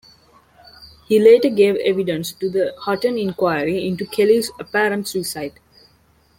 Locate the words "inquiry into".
3.19-4.07